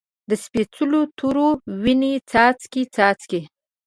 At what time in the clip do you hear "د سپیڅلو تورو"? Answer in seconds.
0.29-1.49